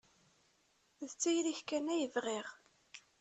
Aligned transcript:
D 1.09 1.11
tayri-k 1.21 1.59
kan 1.69 1.85
ay 1.93 2.03
bɣiɣ. 2.13 2.47